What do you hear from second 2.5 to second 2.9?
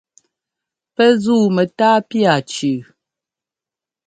cʉʉ.